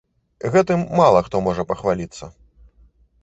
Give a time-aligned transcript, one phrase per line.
[0.53, 2.31] Гэтым мала хто можа пахваліцца.